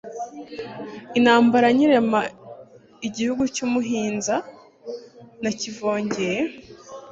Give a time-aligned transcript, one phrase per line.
[1.17, 2.21] Intambara nyirema
[3.07, 4.35] igihugu cy' umuhinza
[5.41, 6.41] nakivogeye